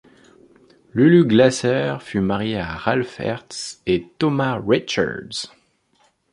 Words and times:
Lulu 0.95 1.25
Glaser 1.27 1.97
fut 1.99 2.21
mariée 2.21 2.57
à 2.57 2.73
Ralph 2.75 3.19
Herz 3.19 3.83
et 3.85 4.09
Thomas 4.17 4.59
Richards. 4.67 5.53